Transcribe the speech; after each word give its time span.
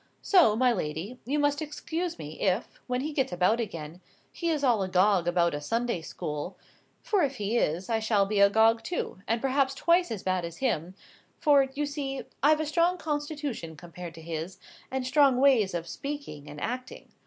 So, 0.23 0.55
my 0.55 0.73
lady, 0.73 1.19
you 1.25 1.37
must 1.37 1.61
excuse 1.61 2.17
me 2.17 2.39
if, 2.41 2.79
when 2.87 3.01
he 3.01 3.13
gets 3.13 3.31
about 3.31 3.59
again, 3.59 4.01
he 4.31 4.49
is 4.49 4.63
all 4.63 4.81
agog 4.81 5.27
about 5.27 5.53
a 5.53 5.61
Sunday 5.61 6.01
school, 6.01 6.57
for 7.03 7.21
if 7.21 7.35
he 7.35 7.55
is, 7.55 7.87
I 7.87 7.99
shall 7.99 8.25
be 8.25 8.39
agog 8.39 8.81
too, 8.83 9.19
and 9.27 9.39
perhaps 9.39 9.75
twice 9.75 10.09
as 10.09 10.23
bad 10.23 10.43
as 10.43 10.57
him, 10.57 10.95
for, 11.39 11.67
you 11.75 11.85
see, 11.85 12.23
I've 12.41 12.59
a 12.61 12.65
strong 12.65 12.97
constitution 12.97 13.75
compared 13.77 14.15
to 14.15 14.23
his, 14.23 14.57
and 14.89 15.05
strong 15.05 15.37
ways 15.37 15.75
of 15.75 15.87
speaking 15.87 16.49
and 16.49 16.59
acting. 16.59 17.09